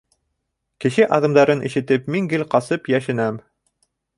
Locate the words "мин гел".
2.15-2.47